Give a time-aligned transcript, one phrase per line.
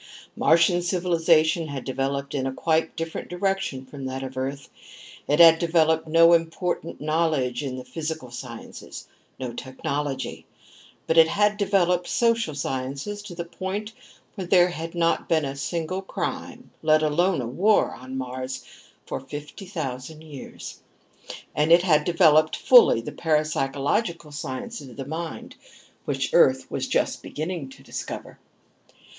[0.35, 4.67] Martian civilization had developed in a quite different direction from that of Earth.
[5.27, 9.07] It had developed no important knowledge of the physical sciences,
[9.39, 10.47] no technology.
[11.05, 13.93] But it had developed social sciences to the point
[14.33, 18.63] where there had not been a single crime, let alone a war, on Mars
[19.05, 20.79] for fifty thousand years.
[21.53, 25.57] And it had developed fully the parapsychological sciences of the mind,
[26.05, 28.39] which Earth was just beginning to discover.